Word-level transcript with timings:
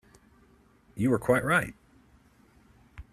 You 0.95 1.13
are 1.13 1.19
quite 1.19 1.45
right. 1.45 1.75